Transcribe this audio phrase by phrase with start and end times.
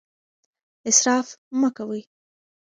[0.89, 1.27] اسراف
[1.59, 2.01] مه کوئ.